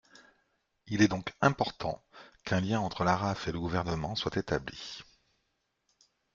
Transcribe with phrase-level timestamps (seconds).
[0.87, 2.03] Il est donc important
[2.43, 5.03] qu’un lien entre l’ARAF et le Gouvernement soit établi.